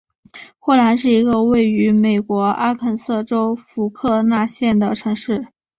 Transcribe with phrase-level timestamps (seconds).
[0.57, 5.49] 霍兰是一个位于美国阿肯色州福克纳县的城市。